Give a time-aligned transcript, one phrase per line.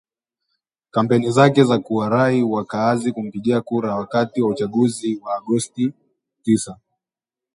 [0.91, 5.93] kampeni zake za kuwarai wakaazi kumpigia kura wakati wa Uchaguzi wa Agosti
[6.43, 6.77] tisa